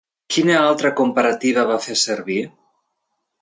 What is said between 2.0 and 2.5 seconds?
servir?